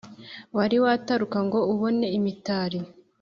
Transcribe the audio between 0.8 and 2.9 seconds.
wataruka ngo ubone Imitali